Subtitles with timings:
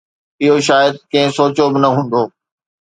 [0.43, 2.21] اهو شايد ڪنهن سوچيو به نه هوندو